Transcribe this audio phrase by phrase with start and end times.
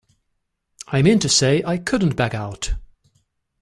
[0.87, 2.73] I mean to say, I couldn't back out.